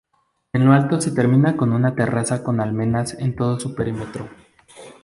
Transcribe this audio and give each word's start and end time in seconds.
En 0.51 0.65
lo 0.65 0.71
alto 0.73 0.99
se 0.99 1.11
termina 1.11 1.55
con 1.55 1.73
una 1.73 1.93
terraza 1.93 2.43
con 2.43 2.59
almenas 2.59 3.13
en 3.19 3.35
todo 3.35 3.59
su 3.59 3.75
perímetro. 3.75 4.27